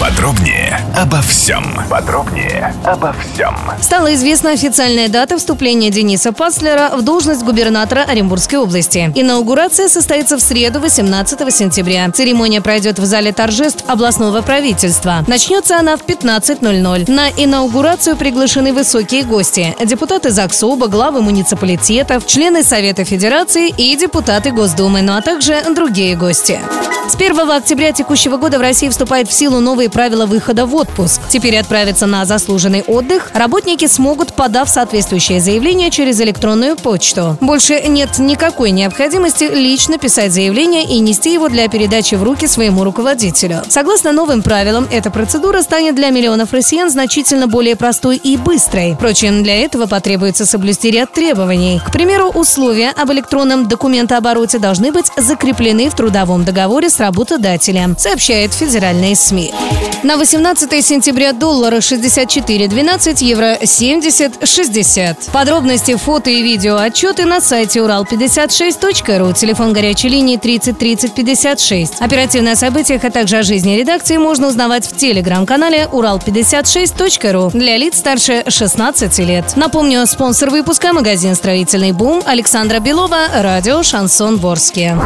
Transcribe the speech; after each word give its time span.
Подробнее 0.00 0.80
обо 0.96 1.20
всем. 1.22 1.64
Подробнее 1.88 2.74
обо 2.84 3.14
всем. 3.14 3.56
Стала 3.80 4.14
известна 4.14 4.50
официальная 4.50 5.08
дата 5.08 5.38
вступления 5.38 5.90
Дениса 5.90 6.32
Паслера 6.32 6.90
в 6.94 7.02
должность 7.02 7.42
губернатора 7.44 8.00
Оренбургской 8.02 8.58
области. 8.58 9.12
Инаугурация 9.14 9.88
состоится 9.88 10.36
в 10.36 10.40
среду 10.40 10.80
18 10.80 11.54
сентября. 11.54 12.10
Церемония 12.10 12.60
пройдет 12.60 12.98
в 12.98 13.04
зале 13.04 13.32
торжеств 13.32 13.84
областного 13.86 14.42
правительства. 14.42 15.24
Начнется 15.26 15.78
она 15.78 15.96
в 15.96 16.02
15.00. 16.02 17.10
На 17.10 17.30
инаугурацию 17.30 18.16
приглашены 18.16 18.72
высокие 18.72 19.22
гости. 19.22 19.76
Депутаты 19.84 20.30
ЗАГСОБа, 20.30 20.88
главы 20.88 21.22
муниципалитетов, 21.22 22.26
члены 22.26 22.62
Совета 22.64 23.04
Федерации 23.04 23.68
и 23.68 23.96
депутаты 23.96 24.50
Госдумы, 24.50 25.02
ну 25.02 25.16
а 25.16 25.22
также 25.22 25.62
другие 25.74 26.16
гости. 26.16 26.60
С 27.06 27.16
1 27.16 27.50
октября 27.50 27.92
текущего 27.92 28.38
года 28.38 28.58
в 28.58 28.62
России 28.62 28.88
вступает 28.88 29.28
в 29.28 29.32
силу 29.32 29.60
новые 29.60 29.90
правила 29.90 30.24
выхода 30.24 30.64
в 30.64 30.74
отпуск. 30.74 31.20
Теперь 31.28 31.58
отправиться 31.58 32.06
на 32.06 32.24
заслуженный 32.24 32.82
отдых 32.82 33.30
работники 33.34 33.86
смогут, 33.86 34.32
подав 34.32 34.70
соответствующее 34.70 35.38
заявление 35.38 35.90
через 35.90 36.18
электронную 36.22 36.76
почту. 36.76 37.36
Больше 37.42 37.82
нет 37.88 38.18
никакой 38.18 38.70
необходимости 38.70 39.44
лично 39.44 39.98
писать 39.98 40.32
заявление 40.32 40.84
и 40.84 40.98
нести 41.00 41.34
его 41.34 41.50
для 41.50 41.68
передачи 41.68 42.14
в 42.14 42.22
руки 42.22 42.46
своему 42.46 42.84
руководителю. 42.84 43.62
Согласно 43.68 44.12
новым 44.12 44.42
правилам, 44.42 44.88
эта 44.90 45.10
процедура 45.10 45.60
станет 45.60 45.94
для 45.96 46.08
миллионов 46.08 46.54
россиян 46.54 46.88
значительно 46.88 47.48
более 47.48 47.76
простой 47.76 48.16
и 48.16 48.38
быстрой. 48.38 48.94
Впрочем, 48.94 49.42
для 49.42 49.62
этого 49.62 49.86
потребуется 49.86 50.46
соблюсти 50.46 50.90
ряд 50.90 51.12
требований. 51.12 51.82
К 51.86 51.92
примеру, 51.92 52.30
условия 52.30 52.92
об 52.96 53.12
электронном 53.12 53.68
документообороте 53.68 54.58
должны 54.58 54.90
быть 54.90 55.10
закреплены 55.18 55.90
в 55.90 55.94
трудовом 55.94 56.46
договоре 56.46 56.88
с 56.94 57.00
работодателем, 57.00 57.96
сообщает 57.98 58.54
федеральные 58.54 59.16
СМИ. 59.16 59.52
На 60.04 60.16
18 60.18 60.84
сентября 60.84 61.32
доллара 61.32 61.78
64.12, 61.78 63.24
евро 63.24 63.56
70.60. 63.56 65.30
Подробности, 65.32 65.96
фото 65.96 66.30
и 66.30 66.42
видео 66.42 66.76
отчеты 66.76 67.24
на 67.24 67.40
сайте 67.40 67.80
урал56.ру, 67.80 69.32
телефон 69.32 69.72
горячей 69.72 70.08
линии 70.08 70.36
30 70.36 70.78
30 70.78 71.14
56. 71.14 72.00
Оперативно 72.00 72.52
о 72.52 72.56
событиях, 72.56 73.02
а 73.04 73.10
также 73.10 73.38
о 73.38 73.42
жизни 73.42 73.76
редакции 73.76 74.18
можно 74.18 74.48
узнавать 74.48 74.86
в 74.86 74.94
телеграм-канале 74.94 75.88
урал56.ру 75.90 77.50
для 77.58 77.78
лиц 77.78 77.96
старше 77.96 78.44
16 78.46 79.18
лет. 79.20 79.56
Напомню, 79.56 80.06
спонсор 80.06 80.50
выпуска– 80.50 80.92
магазин 80.92 81.34
«Строительный 81.34 81.92
бум» 81.92 82.22
Александра 82.26 82.78
Белова, 82.78 83.26
радио 83.34 83.82
«Шансон 83.82 84.36
Ворске». 84.36 84.98